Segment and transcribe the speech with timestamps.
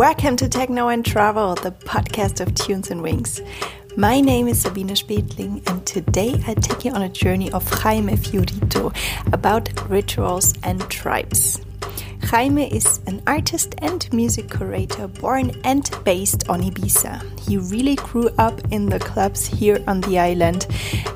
[0.00, 3.42] Welcome to Techno and Travel, the podcast of Tunes and Wings.
[3.98, 8.14] My name is Sabine Spetling, and today I take you on a journey of Jaime
[8.14, 8.96] Fiorito
[9.30, 11.60] about rituals and tribes.
[12.22, 17.20] Jaime is an artist and music curator born and based on Ibiza.
[17.50, 20.68] He really grew up in the clubs here on the island,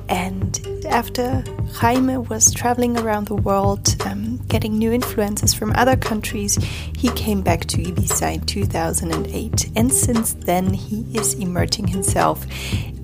[0.09, 1.45] and after
[1.75, 6.57] Jaime was traveling around the world, um, getting new influences from other countries,
[6.99, 9.71] he came back to Ibiza in 2008.
[9.77, 12.45] And since then, he is immersing himself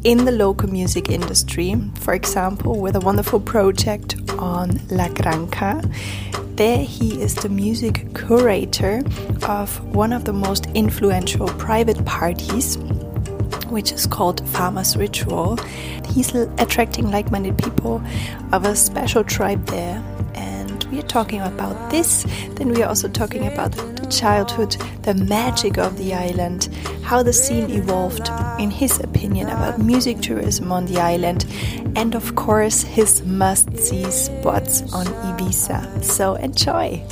[0.03, 5.81] in the local music industry, for example, with a wonderful project on La Granja.
[6.57, 9.05] There, he is the music curator
[9.45, 12.77] of one of the most influential private parties
[13.71, 15.57] which is called Farmer's Ritual.
[16.07, 18.03] He's attracting like minded people
[18.53, 20.03] of a special tribe there.
[20.35, 22.25] And we are talking about this.
[22.55, 26.69] Then we are also talking about the childhood, the magic of the island,
[27.03, 31.47] how the scene evolved, in his opinion, about music tourism on the island,
[31.97, 36.05] and of course, his must see spots on Ibiza.
[36.05, 37.05] So enjoy!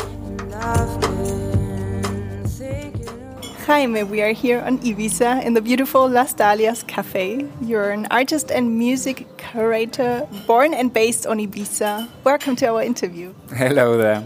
[3.68, 7.46] Jaime, we are here on Ibiza in the beautiful Las Dalias Cafe.
[7.60, 12.08] You're an artist and music curator born and based on Ibiza.
[12.24, 13.34] Welcome to our interview.
[13.54, 14.24] Hello there.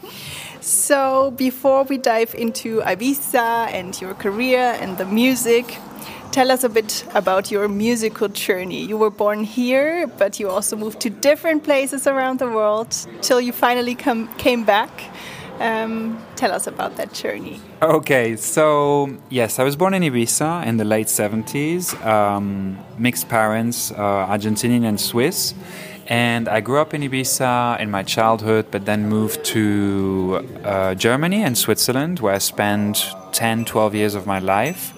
[0.60, 5.78] so, before we dive into Ibiza and your career and the music,
[6.30, 8.84] tell us a bit about your musical journey.
[8.84, 13.40] You were born here, but you also moved to different places around the world till
[13.40, 14.90] you finally come, came back.
[15.60, 17.60] Um, tell us about that journey.
[17.80, 23.92] Okay, so yes, I was born in Ibiza in the late 70s, um, mixed parents,
[23.92, 25.54] uh, Argentinian and Swiss.
[26.06, 31.42] And I grew up in Ibiza in my childhood, but then moved to uh, Germany
[31.42, 34.92] and Switzerland, where I spent 10, 12 years of my life.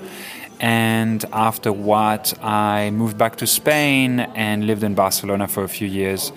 [0.58, 5.86] And after what, I moved back to Spain and lived in Barcelona for a few
[5.86, 6.32] years.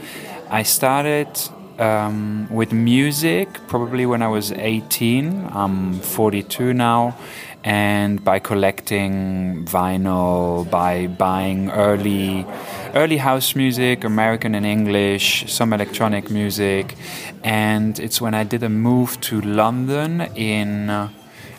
[0.50, 1.30] I started
[1.80, 5.50] um, with music probably when I was 18.
[5.52, 7.18] I'm 42 now.
[7.64, 12.46] And by collecting vinyl, by buying early,
[12.94, 16.96] early house music, American and English, some electronic music,
[17.44, 21.10] and it's when I did a move to London in, uh,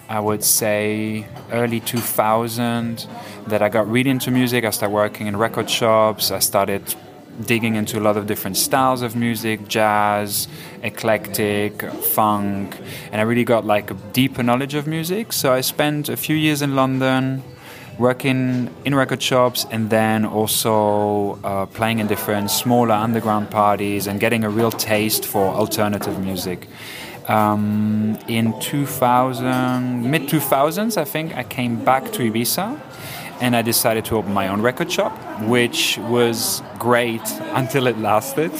[0.08, 3.06] I would say, early 2000
[3.48, 4.64] that I got really into music.
[4.64, 6.30] I started working in record shops.
[6.30, 6.94] I started
[7.46, 10.48] digging into a lot of different styles of music jazz
[10.82, 11.82] eclectic
[12.14, 12.76] funk
[13.12, 15.32] and i really got like a deeper knowledge of music.
[15.32, 17.42] So i spent a few years in london
[17.98, 24.18] working in record shops and then also uh, playing in different smaller underground parties and
[24.18, 26.66] getting a real taste for alternative music.
[27.28, 32.80] Um, in 2000 mid 2000s i think i came back to ibiza
[33.40, 35.12] and I decided to open my own record shop,
[35.42, 37.22] which was great
[37.54, 38.52] until it lasted.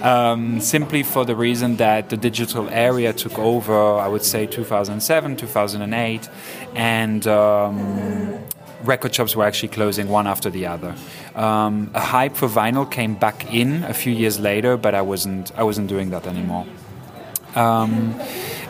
[0.02, 5.36] um, simply for the reason that the digital area took over, I would say 2007,
[5.36, 6.28] 2008,
[6.74, 8.38] and um,
[8.82, 10.94] record shops were actually closing one after the other.
[11.34, 15.52] Um, a hype for vinyl came back in a few years later, but I wasn't
[15.56, 16.66] I wasn't doing that anymore.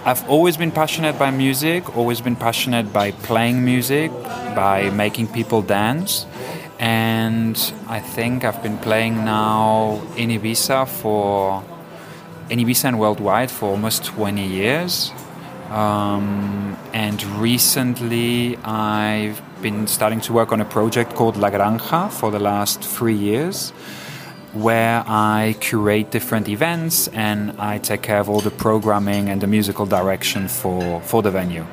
[0.06, 4.12] I've always been passionate by music, always been passionate by playing music,
[4.54, 6.26] by making people dance.
[6.78, 7.56] And
[7.88, 11.64] I think I've been playing now in Ibiza for
[12.50, 15.10] in Ibiza and worldwide for almost 20 years.
[15.70, 22.30] Um, and recently I've been starting to work on a project called La Granja for
[22.30, 23.72] the last three years
[24.54, 29.46] where I curate different events and I take care of all the programming and the
[29.46, 31.66] musical direction for, for the venue.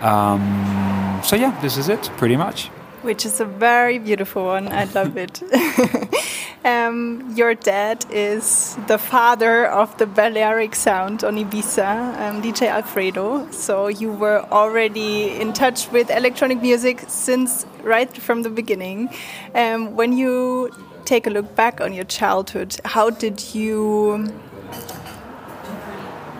[0.00, 2.68] Um, so, yeah, this is it pretty much.
[3.02, 4.68] Which is a very beautiful one.
[4.68, 5.42] I love it.
[6.64, 13.50] um, your dad is the father of the Balearic sound on Ibiza, um, DJ Alfredo.
[13.50, 19.10] So you were already in touch with electronic music since right from the beginning.
[19.54, 20.70] Um, when you
[21.04, 24.32] take a look back on your childhood, how did you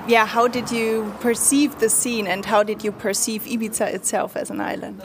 [0.06, 4.50] yeah, how did you perceive the scene and how did you perceive Ibiza itself as
[4.50, 5.02] an island?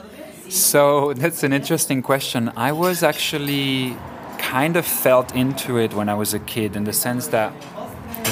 [0.50, 2.52] So that's an interesting question.
[2.56, 3.96] I was actually
[4.38, 7.52] kind of felt into it when I was a kid in the sense that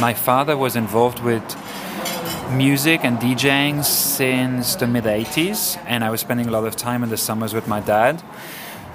[0.01, 1.43] my father was involved with
[2.51, 7.03] music and DJing since the mid 80s, and I was spending a lot of time
[7.03, 8.23] in the summers with my dad.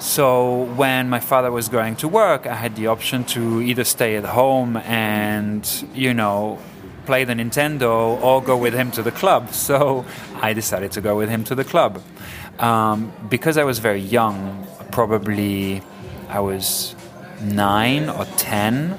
[0.04, 4.16] So when my father was going to work, I had the option to either stay
[4.16, 6.58] at home and, you know,
[7.06, 9.48] play the Nintendo or go with him to the club.
[9.54, 10.04] So
[10.42, 12.02] I decided to go with him to the club.
[12.58, 15.80] Um, because I was very young, probably
[16.28, 16.94] I was
[17.40, 18.98] nine or ten.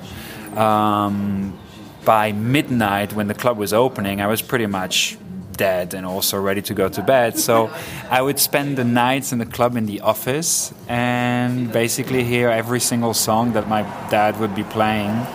[0.58, 1.56] Um,
[2.04, 5.20] by midnight, when the club was opening, I was pretty much
[5.58, 7.38] dead and also ready to go to bed.
[7.38, 7.70] So
[8.10, 12.80] I would spend the nights in the club in the office and basically hear every
[12.80, 15.26] single song that my dad would be playing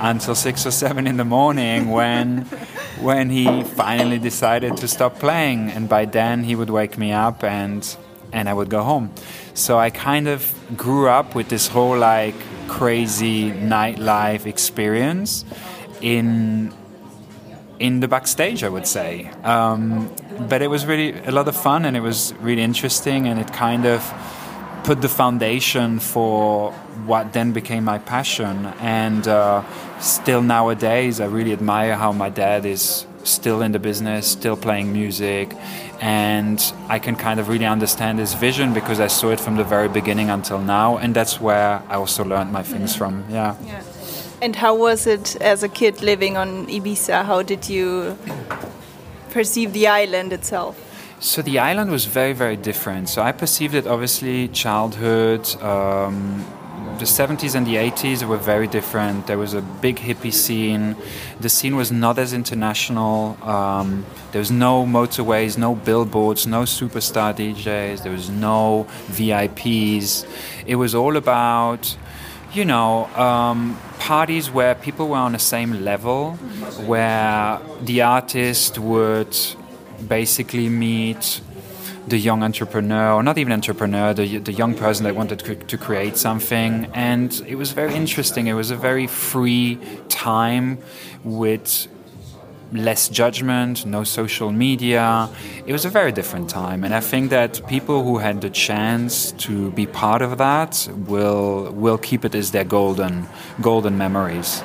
[0.00, 2.42] until six or seven in the morning when
[3.00, 7.42] when he finally decided to stop playing and by then he would wake me up
[7.42, 7.96] and
[8.32, 9.10] and I would go home.
[9.54, 12.34] So I kind of grew up with this whole like
[12.68, 15.44] crazy nightlife experience
[16.00, 16.72] in
[17.80, 19.28] in the backstage, I would say.
[19.42, 20.14] Um,
[20.48, 23.52] but it was really a lot of fun and it was really interesting and it
[23.52, 24.04] kind of
[24.84, 26.72] put the foundation for
[27.06, 28.66] what then became my passion.
[28.80, 29.64] And uh,
[29.98, 34.92] still nowadays, I really admire how my dad is still in the business, still playing
[34.92, 35.54] music,
[36.00, 39.64] and I can kind of really understand his vision because I saw it from the
[39.64, 43.24] very beginning until now, and that's where I also learned my things from.
[43.28, 43.56] Yeah.
[43.66, 43.82] yeah.
[44.42, 47.26] And how was it as a kid living on Ibiza?
[47.26, 48.16] How did you
[49.30, 50.78] perceive the island itself?
[51.20, 53.10] So the island was very, very different.
[53.10, 55.46] So I perceived it obviously childhood.
[55.62, 56.46] Um,
[56.98, 59.26] the 70s and the 80s were very different.
[59.26, 60.96] There was a big hippie scene.
[61.40, 63.36] The scene was not as international.
[63.42, 68.02] Um, there was no motorways, no billboards, no superstar DJs.
[68.02, 70.26] There was no VIPs.
[70.66, 71.96] It was all about
[72.52, 76.32] you know, um, parties where people were on the same level,
[76.86, 79.36] where the artist would
[80.08, 81.40] basically meet
[82.08, 85.78] the young entrepreneur, or not even entrepreneur, the, the young person that wanted to, to
[85.78, 86.86] create something.
[86.94, 88.48] And it was very interesting.
[88.48, 90.78] It was a very free time
[91.22, 91.86] with
[92.72, 95.28] less judgment, no social media.
[95.66, 99.32] It was a very different time, and I think that people who had the chance
[99.32, 103.26] to be part of that will will keep it as their golden
[103.60, 104.62] golden memories.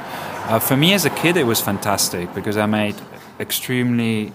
[0.47, 2.95] Uh, for me as a kid, it was fantastic because I made
[3.39, 4.31] extremely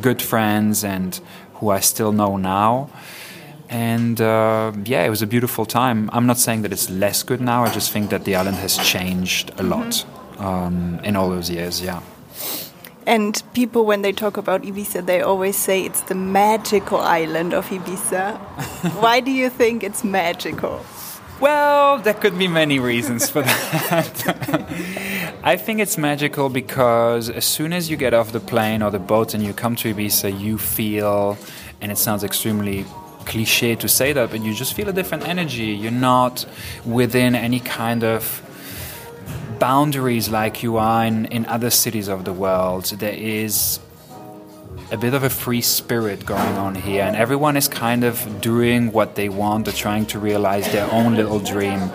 [0.00, 1.20] good friends and
[1.54, 2.88] who I still know now.
[3.68, 6.10] And uh, yeah, it was a beautiful time.
[6.12, 7.64] I'm not saying that it's less good now.
[7.64, 10.04] I just think that the island has changed a lot
[10.38, 11.80] um, in all those years.
[11.80, 12.00] Yeah.
[13.06, 17.68] And people, when they talk about Ibiza, they always say it's the magical island of
[17.68, 18.38] Ibiza.
[19.00, 20.84] Why do you think it's magical?
[21.40, 25.38] Well, there could be many reasons for that.
[25.42, 28.98] I think it's magical because as soon as you get off the plane or the
[28.98, 31.38] boat and you come to Ibiza, you feel,
[31.80, 32.84] and it sounds extremely
[33.24, 35.66] cliche to say that, but you just feel a different energy.
[35.66, 36.44] You're not
[36.84, 38.42] within any kind of
[39.60, 42.86] boundaries like you are in, in other cities of the world.
[42.86, 43.78] There is
[44.90, 48.90] a bit of a free spirit going on here, and everyone is kind of doing
[48.90, 51.90] what they want or trying to realize their own little dream.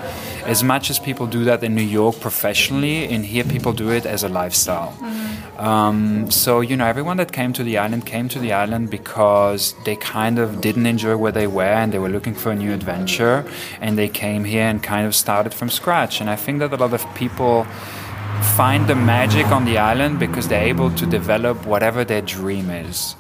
[0.46, 4.06] As much as people do that in New York professionally, in here people do it
[4.06, 4.94] as a lifestyle.
[5.00, 5.60] Mm-hmm.
[5.60, 9.74] Um, so, you know, everyone that came to the island came to the island because
[9.86, 12.74] they kind of didn't enjoy where they were and they were looking for a new
[12.74, 13.46] adventure,
[13.80, 16.22] and they came here and kind of started from scratch.
[16.22, 17.66] And I think that a lot of people
[18.56, 23.16] find the magic on the island because they're able to develop whatever their dream is.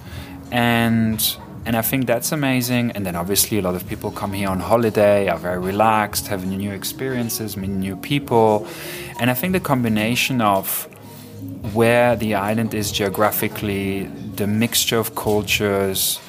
[0.51, 2.91] And and I think that's amazing.
[2.91, 6.49] And then obviously a lot of people come here on holiday, are very relaxed, having
[6.49, 8.67] new experiences, meeting new people.
[9.19, 10.87] And I think the combination of
[11.73, 14.03] where the island is geographically,
[14.35, 16.19] the mixture of cultures,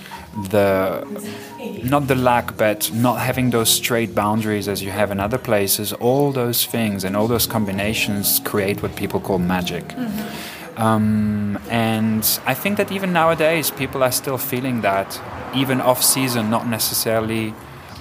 [0.50, 1.04] the
[1.82, 5.92] not the lack, but not having those straight boundaries as you have in other places,
[5.94, 9.84] all those things and all those combinations create what people call magic.
[9.88, 10.55] Mm-hmm.
[10.76, 15.20] Um, and I think that even nowadays, people are still feeling that,
[15.54, 17.54] even off season, not necessarily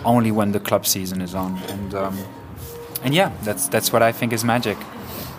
[0.03, 1.57] only when the club season is on.
[1.69, 2.17] And, um,
[3.03, 4.77] and yeah, that's, that's what I think is magic.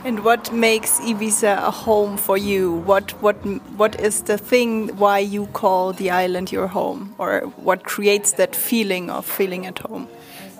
[0.04, 2.74] And what makes Ibiza a home for you?
[2.86, 3.34] What what
[3.76, 8.54] what is the thing why you call the island your home, or what creates that
[8.54, 10.06] feeling of feeling at home?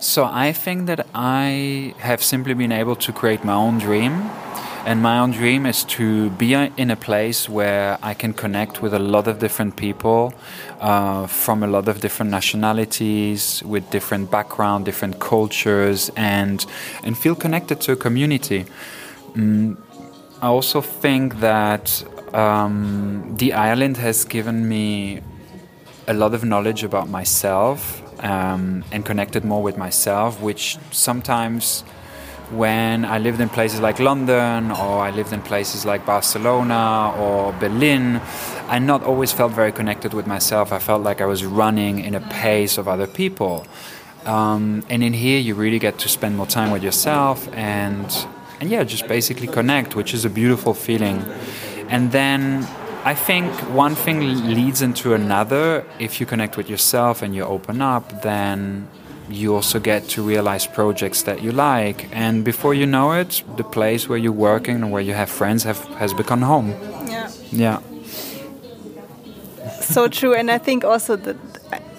[0.01, 4.29] So I think that I have simply been able to create my own dream.
[4.87, 8.95] And my own dream is to be in a place where I can connect with
[8.95, 10.33] a lot of different people
[10.81, 16.65] uh, from a lot of different nationalities, with different background, different cultures, and
[17.03, 18.65] and feel connected to a community.
[19.35, 19.77] Mm,
[20.41, 25.21] I also think that um, the island has given me
[26.07, 31.83] a lot of knowledge about myself um, and connected more with myself, which sometimes
[32.51, 37.53] when I lived in places like London or I lived in places like Barcelona or
[37.55, 38.21] Berlin,
[38.69, 40.73] I not always felt very connected with myself.
[40.73, 43.67] I felt like I was running in a pace of other people.
[44.25, 48.27] Um, and in here, you really get to spend more time with yourself and,
[48.61, 51.25] and yeah, just basically connect, which is a beautiful feeling.
[51.89, 52.67] And then
[53.05, 54.19] I think one thing
[54.53, 55.85] leads into another.
[56.01, 58.89] If you connect with yourself and you open up, then
[59.29, 62.09] you also get to realize projects that you like.
[62.13, 65.65] And before you know it, the place where you're working and where you have friends
[65.65, 66.71] have, has become home.
[67.09, 67.31] Yeah.
[67.51, 67.81] Yeah.
[69.81, 70.35] So true.
[70.35, 71.37] And I think also that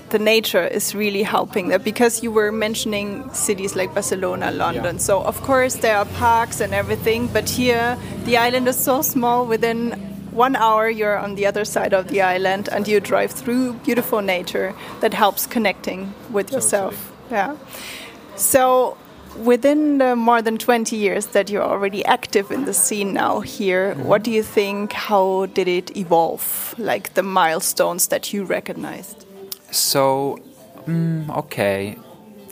[0.09, 4.95] the nature is really helping that because you were mentioning cities like Barcelona, London.
[4.95, 5.01] Yeah.
[5.01, 9.45] So of course there are parks and everything, but here the island is so small.
[9.45, 9.91] Within
[10.31, 14.21] one hour you're on the other side of the island and you drive through beautiful
[14.21, 17.06] nature that helps connecting with yourself.
[17.31, 17.55] Yeah.
[18.35, 18.97] So
[19.43, 23.93] within the more than 20 years that you're already active in the scene now here,
[23.93, 24.07] mm -hmm.
[24.07, 24.93] what do you think?
[24.93, 26.43] How did it evolve?
[26.77, 29.25] Like the milestones that you recognized?
[29.71, 30.37] So,
[30.85, 31.97] mm, okay,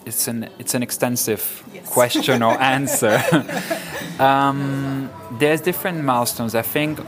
[0.05, 1.41] it's an it's an extensive
[1.73, 1.93] yes.
[1.93, 3.23] question or answer.
[4.19, 6.53] um, there's different milestones.
[6.53, 6.99] I think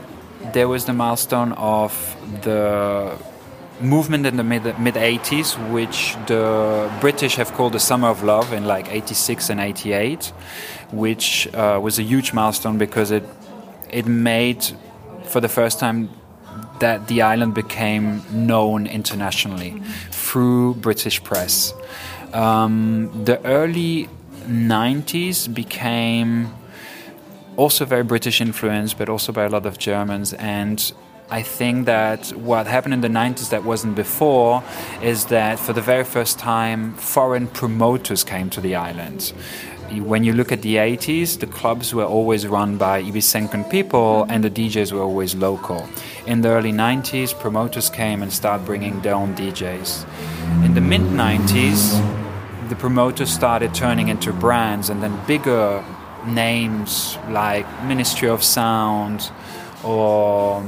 [0.52, 3.12] there was the milestone of the
[3.80, 8.52] movement in the mid mid 80s, which the British have called the Summer of Love
[8.52, 10.26] in like 86 and 88,
[10.92, 13.24] which uh, was a huge milestone because it
[13.90, 14.64] it made
[15.24, 16.10] for the first time
[16.80, 21.72] that the island became known internationally through British press.
[22.32, 24.08] Um, the early
[24.46, 26.54] 90s became
[27.56, 30.32] also very British influence, but also by a lot of Germans.
[30.34, 30.92] And
[31.30, 34.62] I think that what happened in the 90s that wasn't before
[35.02, 39.32] is that for the very first time, foreign promoters came to the island
[39.90, 44.44] when you look at the 80s, the clubs were always run by Ibicencan people and
[44.44, 45.88] the DJs were always local.
[46.26, 50.04] In the early 90s, promoters came and started bringing their own DJs.
[50.64, 51.98] In the mid 90s,
[52.68, 55.82] the promoters started turning into brands and then bigger
[56.26, 59.30] names like Ministry of Sound
[59.82, 60.62] or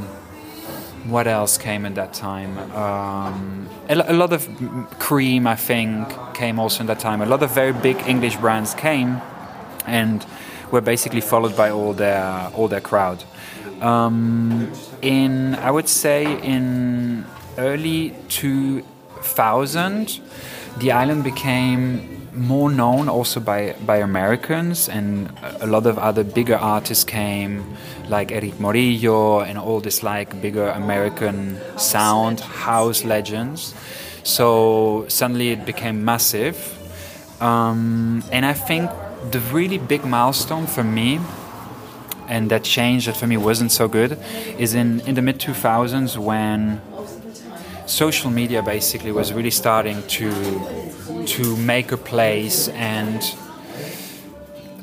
[1.06, 2.58] what else came in that time?
[2.72, 4.48] Um, a, a, lot of
[4.98, 7.22] cream, I think, came also in that time.
[7.22, 9.20] A lot of very big English brands came
[9.86, 10.24] and
[10.70, 13.24] were basically followed by all their all their crowd.
[13.80, 14.70] Um,
[15.02, 17.24] in I would say in
[17.58, 20.20] early 2000,
[20.78, 26.56] the island became more known also by, by Americans, and a lot of other bigger
[26.56, 27.76] artists came,
[28.10, 33.74] like Erick Morillo and all this like bigger American sound house legends.
[34.22, 36.56] So suddenly it became massive,
[37.40, 38.90] um, and I think
[39.30, 41.20] the really big milestone for me
[42.28, 44.18] and that change that for me wasn't so good
[44.58, 46.80] is in, in the mid 2000s when
[47.86, 50.30] social media basically was really starting to
[51.26, 53.34] to make a place and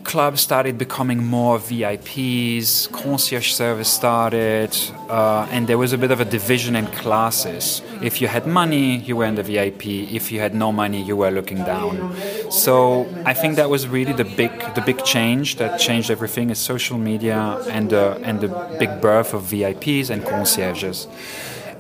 [0.08, 4.76] clubs started becoming more VIPs, concierge service started,
[5.10, 7.82] uh, and there was a bit of a division in classes.
[8.02, 9.86] If you had money, you were in the VIP.
[10.20, 12.16] If you had no money, you were looking down.
[12.50, 16.60] So I think that was really the big the big change that changed everything is
[16.74, 17.40] social media
[17.78, 18.50] and uh, and the
[18.80, 21.08] big birth of VIPs and concierges.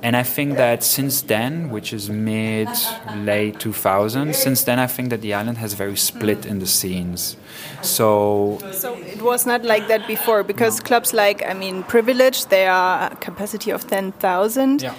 [0.03, 2.69] And I think that since then, which is mid
[3.15, 7.37] late 2000s, since then I think that the island has very split in the scenes.
[7.81, 12.67] So So it was not like that before because clubs like I mean Privilege, they
[12.67, 14.81] are a capacity of 10,000.
[14.81, 14.93] Yeah.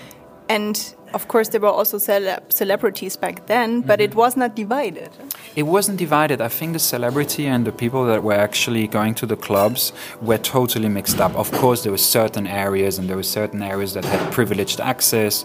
[0.48, 4.10] And of course, there were also cele celebrities back then, but mm -hmm.
[4.10, 5.10] it was not divided.
[5.54, 6.40] It wasn't divided.
[6.40, 10.38] I think the celebrity and the people that were actually going to the clubs were
[10.38, 11.36] totally mixed up.
[11.36, 15.44] Of course, there were certain areas, and there were certain areas that had privileged access,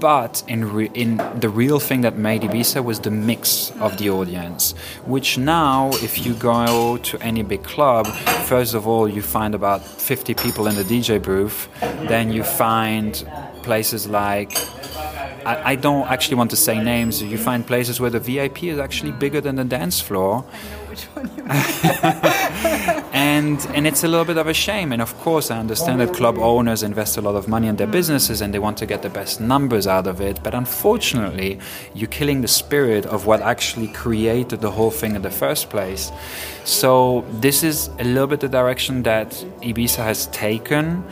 [0.00, 1.10] but in in
[1.40, 4.74] the real thing that made Ibiza was the mix of the audience.
[5.06, 8.06] Which now, if you go to any big club,
[8.46, 11.68] first of all, you find about 50 people in the DJ booth.
[12.08, 13.24] Then you find
[13.62, 14.56] places like
[15.46, 17.22] I, I, don't actually want to say names.
[17.22, 20.44] You find places where the VIP is actually bigger than the dance floor.
[23.12, 24.92] and and it's a little bit of a shame.
[24.92, 27.86] And of course, I understand that club owners invest a lot of money in their
[27.86, 30.42] businesses and they want to get the best numbers out of it.
[30.42, 31.60] But unfortunately,
[31.94, 36.10] you're killing the spirit of what actually created the whole thing in the first place.
[36.64, 41.04] So this is a little bit the direction that Ibiza has taken.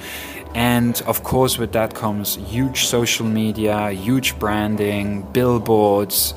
[0.55, 6.35] And of course, with that comes huge social media, huge branding, billboards.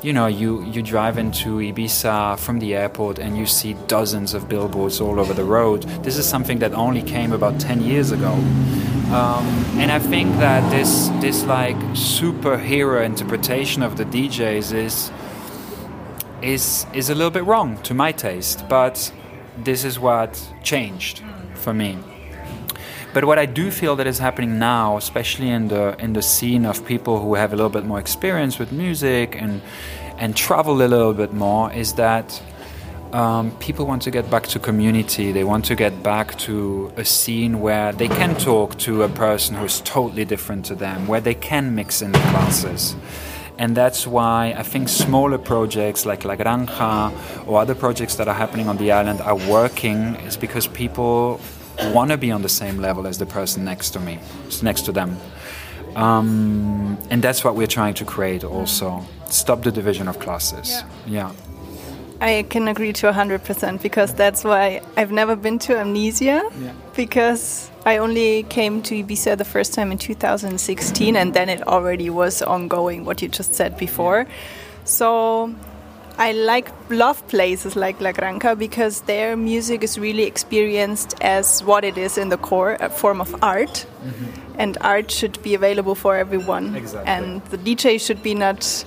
[0.00, 4.48] you know, you, you drive into Ibiza from the airport and you see dozens of
[4.48, 5.82] billboards all over the road.
[6.04, 8.32] This is something that only came about 10 years ago.
[9.12, 9.44] Um,
[9.78, 15.10] and I think that this, this like superhero interpretation of the DJs is,
[16.42, 19.12] is, is a little bit wrong to my taste, but
[19.56, 21.22] this is what changed
[21.54, 21.98] for me.
[23.14, 26.66] But what I do feel that is happening now, especially in the in the scene
[26.66, 29.62] of people who have a little bit more experience with music and
[30.18, 32.42] and travel a little bit more, is that
[33.12, 35.32] um, people want to get back to community.
[35.32, 39.56] They want to get back to a scene where they can talk to a person
[39.56, 42.94] who is totally different to them, where they can mix in the classes.
[43.56, 47.12] And that's why I think smaller projects like La Granja
[47.46, 51.40] or other projects that are happening on the island are working, is because people
[51.92, 54.18] want to be on the same level as the person next to me,
[54.62, 55.16] next to them.
[55.96, 59.04] Um, and that's what we're trying to create also.
[59.26, 60.82] Stop the division of classes.
[61.06, 61.32] Yeah.
[61.32, 61.32] yeah.
[62.20, 66.72] I can agree to 100% because that's why I've never been to Amnesia yeah.
[66.96, 72.10] because I only came to Ibiza the first time in 2016 and then it already
[72.10, 74.26] was ongoing what you just said before.
[74.84, 75.54] So
[76.18, 81.84] I like love places like La Granja because their music is really experienced as what
[81.84, 83.86] it is in the core, a form of art.
[84.02, 84.60] Mm -hmm.
[84.60, 86.76] And art should be available for everyone.
[86.76, 87.12] Exactly.
[87.12, 88.84] And the DJ should be not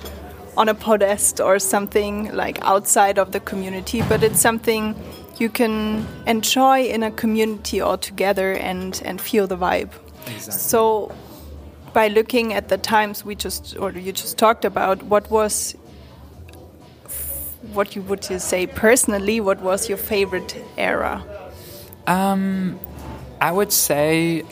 [0.56, 4.94] on a podest or something like outside of the community, but it's something
[5.38, 9.88] you can enjoy in a community all together and, and feel the vibe.
[10.26, 10.52] Exactly.
[10.52, 11.10] So
[11.92, 15.74] by looking at the times we just or you just talked about, what was
[17.72, 19.40] what you would you say personally?
[19.40, 21.24] What was your favorite era?
[22.06, 22.78] Um,
[23.40, 24.44] I would say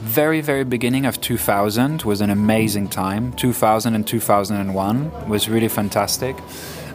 [0.00, 6.34] very very beginning of 2000 was an amazing time 2000 and 2001 was really fantastic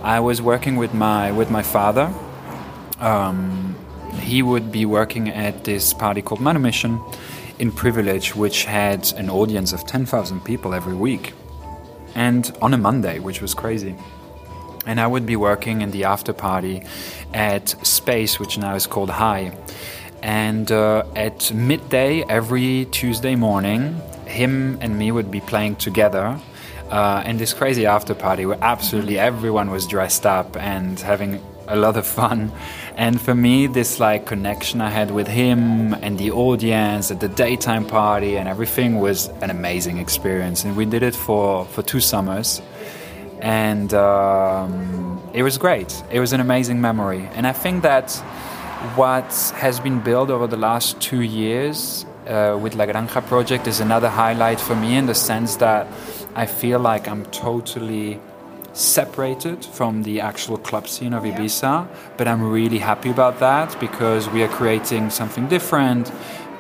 [0.04, 2.14] i was working with my with my father
[3.00, 3.78] um,
[4.20, 7.02] he would be working at this party called Manumission
[7.60, 11.34] in Privilege, which had an audience of 10,000 people every week.
[12.16, 13.96] And on a Monday, which was crazy
[14.88, 16.84] and I would be working in the after party
[17.34, 19.54] at Space, which now is called Hï.
[20.24, 26.40] And uh, at midday every Tuesday morning, him and me would be playing together.
[26.90, 31.76] Uh, in this crazy after party where absolutely everyone was dressed up and having a
[31.76, 32.50] lot of fun.
[32.96, 37.28] And for me, this like connection I had with him and the audience at the
[37.28, 40.64] daytime party and everything was an amazing experience.
[40.64, 42.62] And we did it for, for two summers
[43.42, 46.04] and um, it was great.
[46.12, 48.12] It was an amazing memory, and I think that
[48.96, 53.80] what has been built over the last two years uh, with La Granja project is
[53.80, 55.88] another highlight for me in the sense that
[56.36, 58.20] I feel like I'm totally
[58.74, 64.30] separated from the actual club scene of Ibiza, but I'm really happy about that because
[64.30, 66.12] we are creating something different.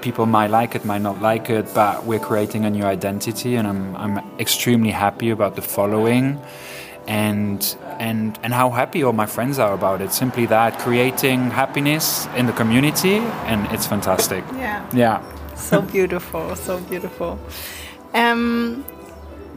[0.01, 3.67] People might like it, might not like it, but we're creating a new identity, and
[3.67, 6.39] I'm, I'm extremely happy about the following
[7.07, 10.11] and and and how happy all my friends are about it.
[10.11, 14.43] Simply that, creating happiness in the community, and it's fantastic.
[14.53, 14.85] Yeah.
[14.93, 15.55] Yeah.
[15.55, 17.39] So beautiful, so beautiful.
[18.13, 18.85] Um,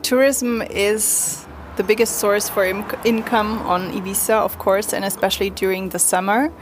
[0.03, 1.45] tourism is
[1.77, 2.65] the biggest source for
[3.05, 6.53] income on Ibiza, of course, and especially during the summer.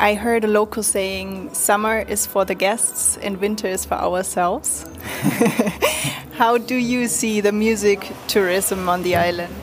[0.00, 4.86] I heard a local saying, summer is for the guests and winter is for ourselves.
[6.34, 9.56] How do you see the music tourism on the island?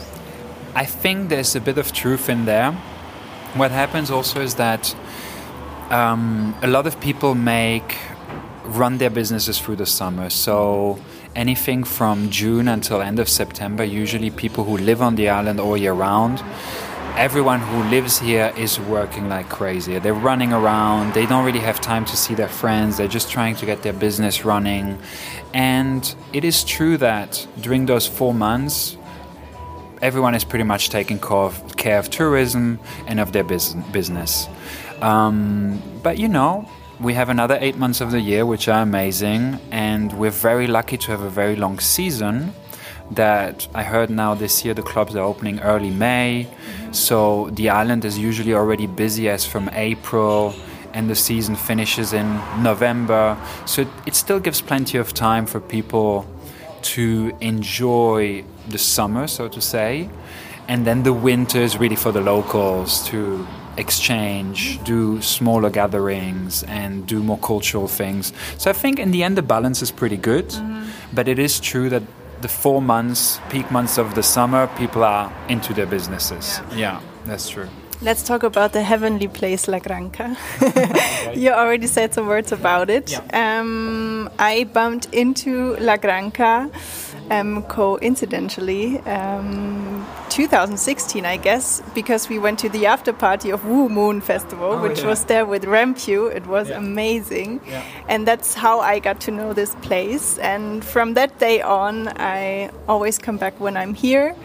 [0.75, 2.73] I think there's a bit of truth in there.
[3.53, 4.93] What happens also is that
[5.89, 7.95] um, a lot of people make
[8.65, 10.29] run their businesses through the summer.
[10.29, 10.99] So
[11.33, 15.77] anything from June until end of September, usually people who live on the island all
[15.77, 16.43] year round.
[17.17, 19.97] Everyone who lives here is working like crazy.
[19.99, 21.13] They're running around.
[21.13, 22.97] They don't really have time to see their friends.
[22.97, 24.99] They're just trying to get their business running.
[25.53, 28.97] And it is true that during those four months,
[30.01, 34.49] everyone is pretty much taking care of tourism and of their business.
[35.01, 39.57] Um, but you know, we have another eight months of the year which are amazing,
[39.71, 42.53] and we're very lucky to have a very long season.
[43.11, 46.47] That I heard now this year the clubs are opening early May,
[46.91, 50.55] so the island is usually already busy as from April
[50.93, 53.37] and the season finishes in November.
[53.65, 56.25] So it, it still gives plenty of time for people
[56.81, 60.09] to enjoy the summer, so to say,
[60.67, 63.45] and then the winter is really for the locals to
[63.77, 68.33] exchange, do smaller gatherings, and do more cultural things.
[68.57, 70.89] So I think in the end the balance is pretty good, mm-hmm.
[71.13, 72.03] but it is true that
[72.41, 76.61] the four months, peak months of the summer, people are into their businesses.
[76.71, 77.67] Yeah, yeah that's true.
[78.01, 80.35] Let's talk about the heavenly place La Granja.
[81.35, 83.11] you already said some words about it.
[83.11, 83.59] Yeah.
[83.59, 86.69] Um, I bumped into La Granja
[87.31, 94.21] um, coincidentally um, 2016, I guess, because we went to the after party of Woomoon
[94.21, 95.07] Festival, oh, which yeah.
[95.07, 96.35] was there with Rampue.
[96.35, 96.77] It was yeah.
[96.77, 97.83] amazing, yeah.
[98.09, 100.37] and that's how I got to know this place.
[100.39, 104.35] And from that day on, I always come back when I'm here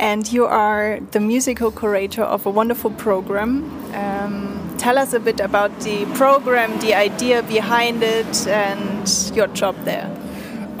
[0.00, 3.70] and you are the musical curator of a wonderful program.
[3.94, 9.76] Um, tell us a bit about the program, the idea behind it, and your job
[9.84, 10.10] there.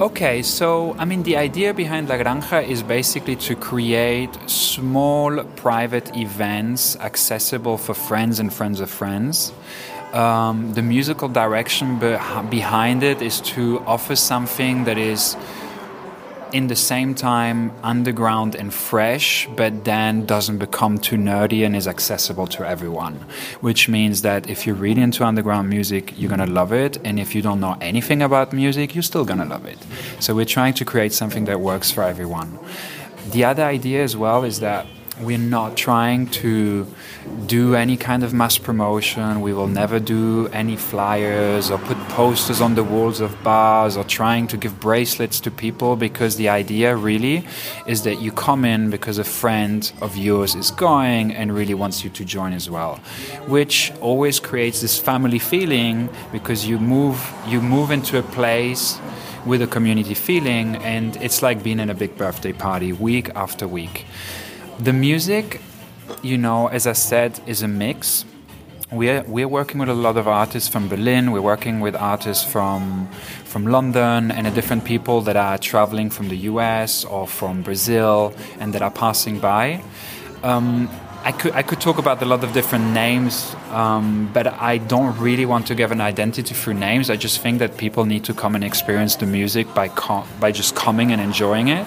[0.00, 6.16] Okay, so I mean, the idea behind La Granja is basically to create small private
[6.16, 9.52] events accessible for friends and friends of friends.
[10.14, 12.16] Um, the musical direction be-
[12.48, 15.36] behind it is to offer something that is
[16.52, 21.86] in the same time underground and fresh, but then doesn't become too nerdy and is
[21.86, 23.14] accessible to everyone.
[23.60, 27.34] Which means that if you're really into underground music, you're gonna love it, and if
[27.34, 29.78] you don't know anything about music, you're still gonna love it.
[30.18, 32.58] So we're trying to create something that works for everyone.
[33.30, 34.86] The other idea as well is that
[35.20, 36.86] we're not trying to
[37.46, 39.40] do any kind of mass promotion.
[39.40, 44.04] We will never do any flyers or put posters on the walls of bars or
[44.04, 47.44] trying to give bracelets to people because the idea really
[47.86, 52.02] is that you come in because a friend of yours is going and really wants
[52.04, 52.96] you to join as well,
[53.46, 58.98] which always creates this family feeling because you move you move into a place
[59.46, 63.66] with a community feeling and it's like being in a big birthday party week after
[63.66, 64.04] week.
[64.80, 65.60] The music,
[66.22, 68.24] you know, as I said, is a mix.
[68.90, 71.32] We're, we're working with a lot of artists from Berlin.
[71.32, 73.06] We're working with artists from
[73.44, 78.72] from London and different people that are traveling from the US or from Brazil and
[78.72, 79.82] that are passing by.
[80.42, 80.88] Um,
[81.24, 85.14] I could I could talk about a lot of different names, um, but I don't
[85.18, 87.10] really want to give an identity through names.
[87.10, 89.88] I just think that people need to come and experience the music by
[90.40, 91.86] by just coming and enjoying it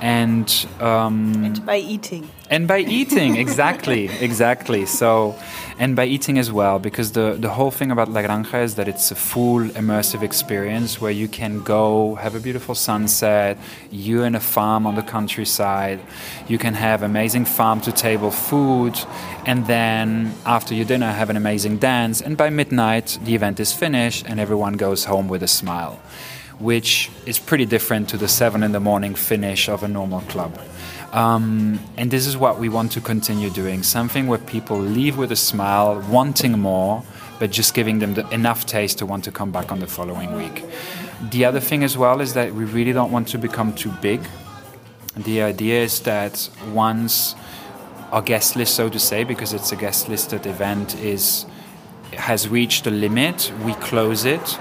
[0.00, 2.28] and, um, and by eating.
[2.50, 4.86] and by eating exactly exactly.
[4.86, 5.34] So
[5.78, 8.88] and by eating as well because the the whole thing about la granja is that
[8.88, 13.58] it's a full immersive experience where you can go have a beautiful sunset
[13.90, 16.00] you in a farm on the countryside.
[16.48, 18.98] You can have amazing farm to table food
[19.46, 22.20] and then after your dinner have an amazing dance.
[22.20, 26.00] And by midnight the event is finished and everyone goes home with a smile
[26.58, 30.58] which is pretty different to the seven in the morning finish of a normal club.
[31.12, 35.32] Um, and this is what we want to continue doing something where people leave with
[35.32, 37.02] a smile, wanting more,
[37.38, 40.34] but just giving them the, enough taste to want to come back on the following
[40.34, 40.64] week.
[41.30, 44.20] The other thing as well is that we really don't want to become too big.
[45.16, 47.34] The idea is that once
[48.12, 51.46] our guest list, so to say, because it's a guest listed event, is
[52.12, 54.58] has reached the limit, we close it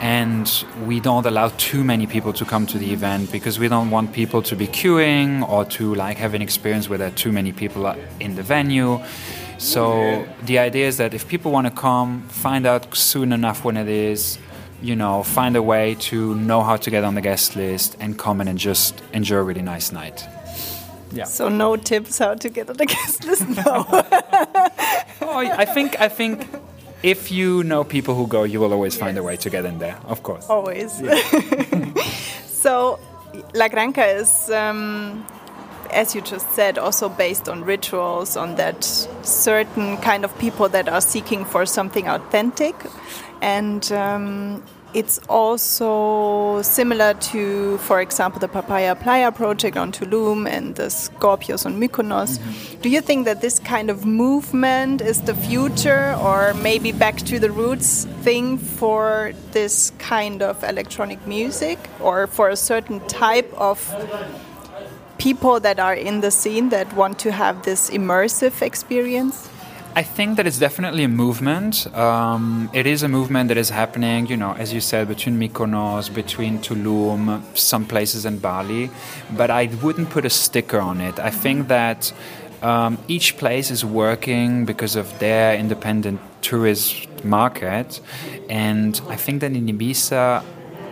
[0.00, 3.90] and we don't allow too many people to come to the event because we don't
[3.90, 7.32] want people to be queuing or to like have an experience where there are too
[7.32, 9.00] many people uh, in the venue
[9.58, 13.76] so the idea is that if people want to come find out soon enough when
[13.76, 14.38] it is
[14.82, 18.18] you know find a way to know how to get on the guest list and
[18.18, 20.26] come in and just enjoy a really nice night
[21.12, 21.24] yeah.
[21.24, 23.48] So no tips how to get on the guest list.
[23.48, 23.86] No.
[25.22, 26.48] oh, I think I think
[27.02, 29.78] if you know people who go, you will always find a way to get in
[29.78, 30.46] there, of course.
[30.48, 31.00] Always.
[31.00, 31.14] Yeah.
[32.46, 32.98] so,
[33.54, 35.26] La Granja is, um,
[35.90, 38.84] as you just said, also based on rituals, on that
[39.22, 42.74] certain kind of people that are seeking for something authentic.
[43.42, 44.62] And um,
[44.96, 51.66] it's also similar to, for example, the Papaya Playa project on Tulum and the Scorpios
[51.66, 52.38] on Mykonos.
[52.38, 52.82] Mm -hmm.
[52.82, 57.38] Do you think that this kind of movement is the future, or maybe back to
[57.38, 63.78] the roots thing for this kind of electronic music, or for a certain type of
[65.18, 69.55] people that are in the scene that want to have this immersive experience?
[69.96, 71.86] I think that it's definitely a movement.
[71.96, 76.12] Um, it is a movement that is happening, you know, as you said, between Mykonos,
[76.12, 78.90] between Tulum, some places in Bali.
[79.34, 81.18] But I wouldn't put a sticker on it.
[81.18, 82.12] I think that
[82.60, 88.02] um, each place is working because of their independent tourist market.
[88.50, 90.44] And I think that in Ibiza,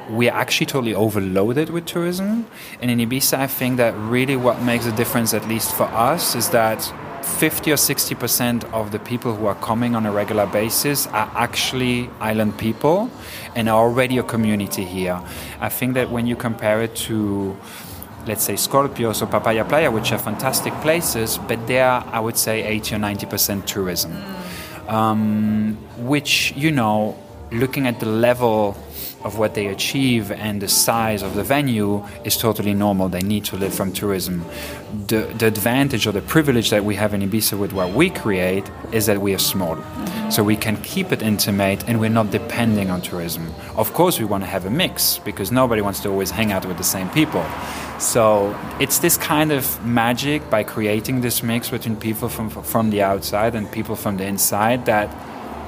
[0.09, 2.47] we are actually totally overloaded with tourism.
[2.81, 6.35] And in Ibiza, I think that really what makes a difference, at least for us,
[6.35, 6.91] is that
[7.25, 11.31] 50 or 60 percent of the people who are coming on a regular basis are
[11.35, 13.11] actually island people
[13.55, 15.21] and are already a community here.
[15.61, 17.57] I think that when you compare it to
[18.27, 22.39] let's say Scorpios or Papaya Playa, which are fantastic places, but they are, I would
[22.39, 24.13] say, 80 or 90 percent tourism.
[24.89, 27.17] Um, which, you know,
[27.51, 28.77] looking at the level
[29.25, 33.09] of what they achieve and the size of the venue is totally normal.
[33.09, 34.45] They need to live from tourism.
[35.07, 38.71] The, the advantage or the privilege that we have in Ibiza with what we create
[38.93, 39.79] is that we are small.
[40.31, 43.53] So we can keep it intimate and we're not depending on tourism.
[43.77, 46.67] Of course, we want to have a mix because nobody wants to always hang out
[46.67, 47.45] with the same people.
[47.99, 53.03] So it's this kind of magic by creating this mix between people from, from the
[53.03, 55.09] outside and people from the inside that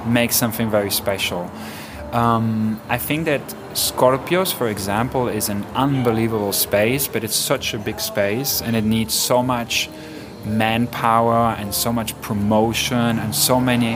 [0.07, 1.49] makes something very special.
[2.13, 3.41] Um, I think that
[3.73, 8.83] Scorpios, for example, is an unbelievable space, but it's such a big space and it
[8.83, 9.89] needs so much
[10.45, 13.93] manpower and so much promotion and so many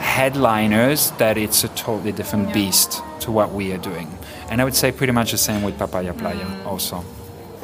[0.00, 4.08] headliners that it's a totally different beast to what we are doing.
[4.50, 7.04] And I would say pretty much the same with Papaya Playa also.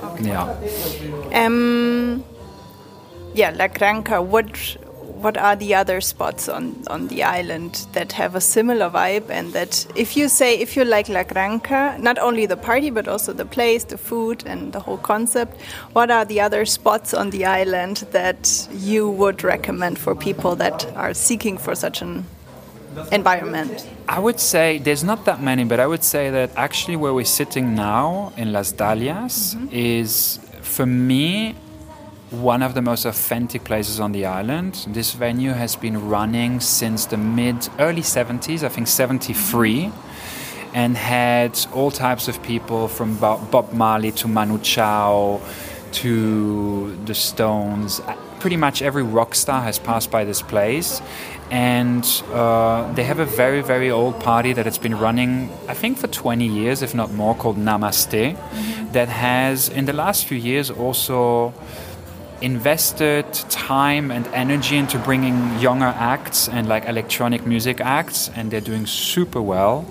[0.03, 0.29] Okay.
[0.29, 1.45] Yeah.
[1.45, 2.25] Um,
[3.35, 4.77] yeah, La Granja, what
[5.23, 9.53] what are the other spots on, on the island that have a similar vibe and
[9.53, 13.33] that if you say if you like La Granja, not only the party but also
[13.33, 15.61] the place, the food and the whole concept,
[15.93, 20.87] what are the other spots on the island that you would recommend for people that
[20.95, 22.25] are seeking for such an
[23.11, 23.89] environment?
[24.09, 27.25] I would say there's not that many, but I would say that actually where we're
[27.25, 29.69] sitting now in Las Dalias mm -hmm.
[29.73, 31.55] is for me
[32.31, 34.87] one of the most authentic places on the island.
[34.89, 39.93] This venue has been running since the mid early 70s, I think 73,
[40.75, 45.41] and had all types of people from Bob Marley to Manu Chao
[45.93, 48.01] to the Stones.
[48.41, 51.01] Pretty much every rock star has passed by this place.
[51.49, 55.97] And uh, they have a very, very old party that has been running, I think,
[55.97, 58.93] for 20 years, if not more, called Namaste, mm-hmm.
[58.93, 61.55] that has, in the last few years, also
[62.41, 68.61] invested time and energy into bringing younger acts and like electronic music acts, and they're
[68.61, 69.87] doing super well.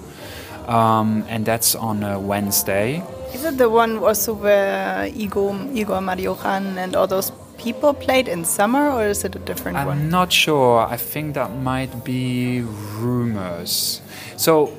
[0.67, 3.03] Um, and that's on a Wednesday.
[3.33, 8.45] Is it the one also where Igor, Igor Marijuan and all those people played in
[8.45, 9.97] summer, or is it a different I'm one?
[9.97, 10.79] I'm not sure.
[10.79, 14.01] I think that might be rumors.
[14.37, 14.71] So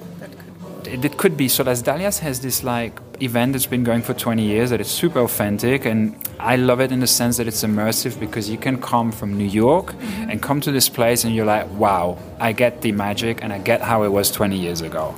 [0.86, 1.48] it, it could be.
[1.48, 4.88] So Las Dalias has this like event that's been going for 20 years that is
[4.88, 8.80] super authentic and I love it in the sense that it's immersive because you can
[8.80, 10.30] come from New York mm-hmm.
[10.30, 13.58] and come to this place and you're like, wow, I get the magic and I
[13.58, 15.14] get how it was 20 years ago.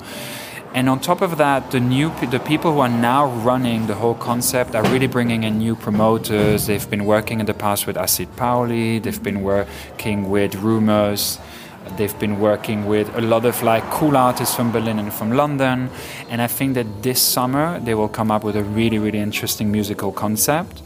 [0.74, 4.14] And on top of that, the new the people who are now running the whole
[4.14, 6.66] concept are really bringing in new promoters.
[6.66, 8.98] They've been working in the past with Acid Pauli.
[8.98, 11.38] They've been working with Rumors.
[11.96, 15.90] They've been working with a lot of like cool artists from Berlin and from London,
[16.28, 19.72] and I think that this summer they will come up with a really really interesting
[19.72, 20.82] musical concept.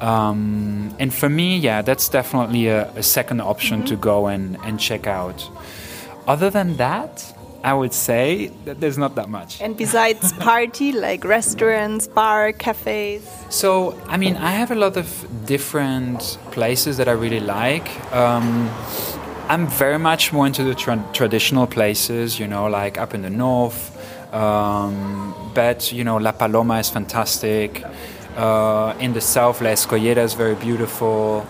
[0.00, 3.88] Um, and for me, yeah, that's definitely a, a second option mm-hmm.
[3.88, 5.48] to go and, and check out.
[6.26, 9.60] Other than that, I would say that there's not that much.
[9.60, 13.28] And besides party, like restaurants, bar, cafes?
[13.50, 17.88] So, I mean, I have a lot of different places that I really like.
[18.12, 18.70] Um,
[19.50, 23.30] I'm very much more into the tra- traditional places, you know, like up in the
[23.30, 23.80] north.
[24.32, 27.82] Um, but, you know, La Paloma is fantastic.
[28.36, 31.44] Uh, in the south, La Escollera is very beautiful.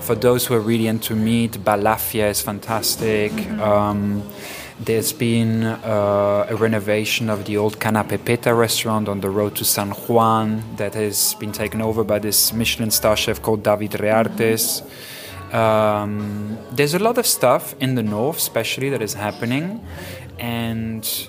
[0.00, 3.32] For those who are really into meat, Balafia is fantastic.
[3.32, 3.62] Mm-hmm.
[3.62, 4.22] Um,
[4.78, 9.64] there's been uh, a renovation of the old Cana Pepeta restaurant on the road to
[9.64, 14.82] San Juan that has been taken over by this Michelin star chef called David Reartes.
[14.82, 15.15] Mm-hmm.
[15.56, 19.82] Um, there's a lot of stuff in the north, especially that is happening,
[20.38, 21.28] and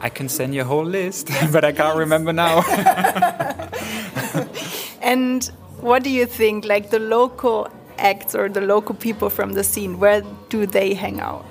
[0.00, 2.60] I can send you a whole list, but I can't remember now.
[5.00, 5.46] and
[5.80, 9.98] what do you think, like the local acts or the local people from the scene,
[9.98, 11.46] where do they hang out?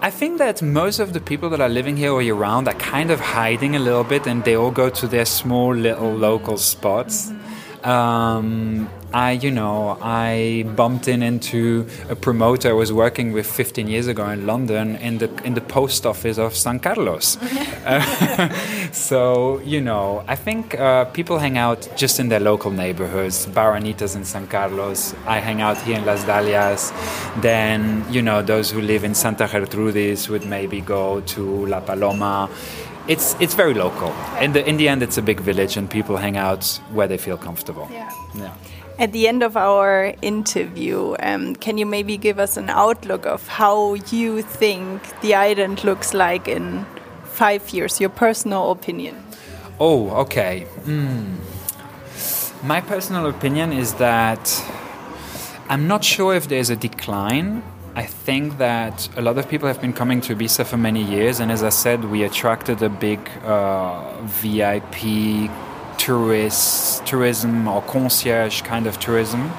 [0.00, 3.10] I think that most of the people that are living here or around are kind
[3.10, 7.28] of hiding a little bit and they all go to their small little local spots.
[7.28, 7.90] Mm -hmm.
[7.90, 13.86] um, I, you know, I bumped in into a promoter I was working with 15
[13.86, 17.38] years ago in London in the in the post office of San Carlos.
[17.86, 18.50] uh,
[18.92, 23.46] so, you know, I think uh, people hang out just in their local neighborhoods.
[23.46, 25.14] Baranitas in San Carlos.
[25.26, 26.92] I hang out here in Las Dalias.
[27.40, 32.50] Then, you know, those who live in Santa Gertrudis would maybe go to La Paloma
[33.06, 34.14] it's it's very local.
[34.40, 37.18] In the in the end, it's a big village, and people hang out where they
[37.18, 37.86] feel comfortable.
[37.92, 38.10] Yeah.
[38.34, 38.54] Yeah.
[38.96, 43.48] At the end of our interview, um, can you maybe give us an outlook of
[43.48, 46.86] how you think the island looks like in
[47.24, 48.00] five years?
[48.00, 49.16] Your personal opinion.
[49.80, 50.66] Oh, okay.
[50.84, 51.38] Mm.
[52.62, 54.64] My personal opinion is that
[55.68, 57.64] I'm not sure if there's a decline.
[57.96, 61.40] I think that a lot of people have been coming to Ibiza for many years,
[61.40, 65.50] and as I said, we attracted a big uh, VIP
[66.04, 69.50] tourist tourism or concierge kind of tourism.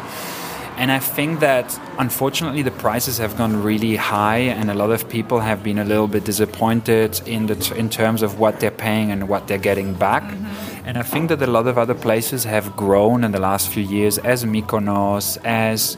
[0.78, 5.08] And I think that unfortunately the prices have gone really high, and a lot of
[5.08, 9.10] people have been a little bit disappointed in the in terms of what they're paying
[9.10, 10.24] and what they're getting back.
[10.24, 10.88] Mm-hmm.
[10.88, 13.84] And I think that a lot of other places have grown in the last few
[13.84, 15.98] years, as Mykonos, as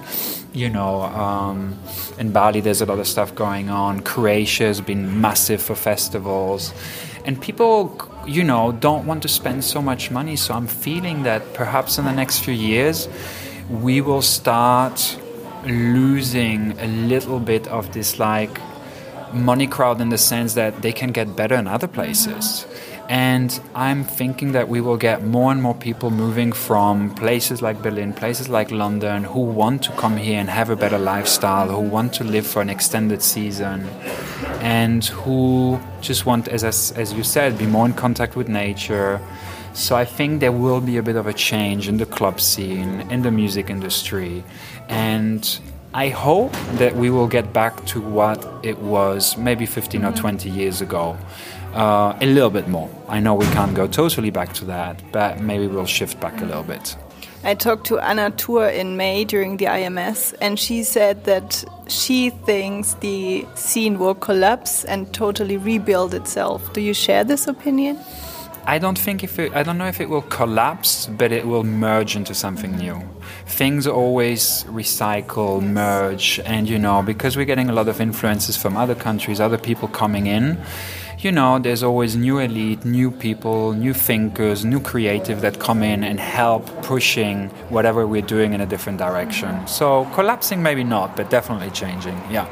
[0.54, 1.76] you know, um,
[2.20, 4.02] in Bali there's a lot of stuff going on.
[4.02, 6.72] Croatia has been massive for festivals,
[7.26, 7.90] and people
[8.28, 10.36] you know, don't want to spend so much money.
[10.36, 13.08] So I'm feeling that perhaps in the next few years,
[13.70, 15.18] we will start
[15.66, 18.60] losing a little bit of this like
[19.34, 22.66] money crowd in the sense that they can get better in other places.
[23.10, 27.82] And I'm thinking that we will get more and more people moving from places like
[27.82, 31.80] Berlin, places like London, who want to come here and have a better lifestyle, who
[31.80, 33.88] want to live for an extended season,
[34.60, 39.22] and who just want, as, as you said, be more in contact with nature.
[39.74, 43.10] So I think there will be a bit of a change in the club scene,
[43.10, 44.44] in the music industry,
[44.90, 45.60] and
[45.94, 50.20] I hope that we will get back to what it was maybe 15 or mm-hmm.
[50.20, 51.18] 20 years ago
[51.78, 52.90] uh, a little bit more.
[53.08, 56.46] I know we can't go totally back to that, but maybe we'll shift back a
[56.46, 56.98] little bit.
[57.44, 62.32] I talked to Anna Tur in May during the IMS, and she said that she
[62.32, 66.74] thinks the scene will collapse and totally rebuild itself.
[66.74, 68.00] Do you share this opinion?
[68.66, 71.64] I don't think if it, I don't know if it will collapse, but it will
[71.64, 73.02] merge into something new.
[73.46, 78.76] Things always recycle, merge, and you know because we're getting a lot of influences from
[78.76, 80.58] other countries, other people coming in
[81.20, 86.04] you know, there's always new elite, new people, new thinkers, new creative that come in
[86.04, 89.66] and help pushing whatever we're doing in a different direction.
[89.68, 92.22] So collapsing, maybe not, but definitely changing.
[92.30, 92.48] Yeah.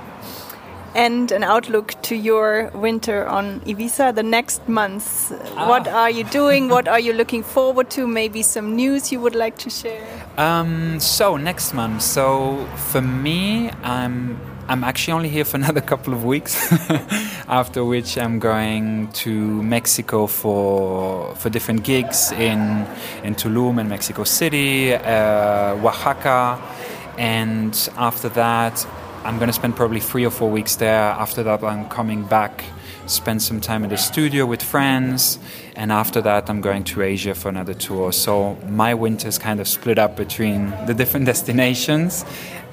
[0.95, 5.31] And an outlook to your winter on Ibiza, the next months.
[5.31, 5.67] Ah.
[5.67, 6.69] What are you doing?
[6.69, 8.07] what are you looking forward to?
[8.07, 10.07] Maybe some news you would like to share?
[10.37, 12.01] Um, so, next month.
[12.01, 16.55] So, for me, I'm I'm actually only here for another couple of weeks,
[17.47, 22.87] after which I'm going to Mexico for for different gigs in
[23.23, 26.59] in Tulum and Mexico City, uh, Oaxaca,
[27.17, 28.85] and after that
[29.25, 31.01] I'm going to spend probably three or four weeks there.
[31.01, 32.63] After that, I'm coming back,
[33.07, 35.39] spend some time in the studio with friends,
[35.75, 38.11] and after that, I'm going to Asia for another tour.
[38.11, 42.23] So my winter is kind of split up between the different destinations,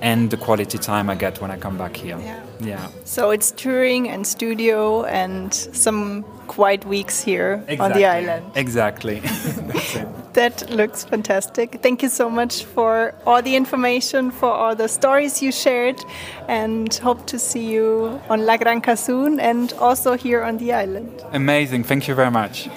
[0.02, 2.18] and the quality time I get when I come back here.
[2.18, 2.42] Yeah.
[2.60, 2.88] yeah.
[3.04, 7.78] So it's touring and studio and some quiet weeks here exactly.
[7.78, 8.44] on the island.
[8.56, 9.20] Exactly.
[10.32, 11.80] that looks fantastic.
[11.82, 16.04] Thank you so much for all the information, for all the stories you shared,
[16.48, 21.22] and hope to see you on La Granja soon and also here on the island.
[21.32, 21.84] Amazing.
[21.84, 22.68] Thank you very much.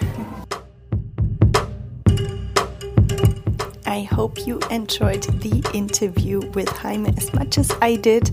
[3.95, 8.29] I hope you enjoyed the interview with Jaime as much as I did.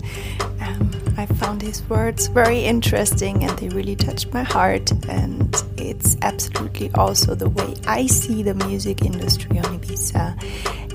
[0.59, 4.91] Um, I found his words very interesting and they really touched my heart.
[5.07, 10.35] And it's absolutely also the way I see the music industry on Ibiza.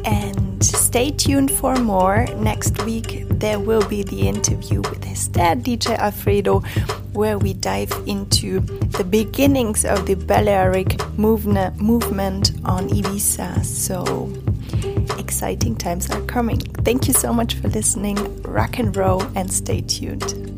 [0.04, 2.26] And stay tuned for more.
[2.36, 6.60] Next week, there will be the interview with his dad, DJ Alfredo,
[7.14, 8.60] where we dive into
[8.98, 13.64] the beginnings of the Balearic movement, on Ibiza.
[13.64, 14.04] So
[15.18, 16.60] exciting times are coming.
[16.60, 18.42] Thank you so much for listening.
[18.42, 20.57] Rock and roll and stay tuned.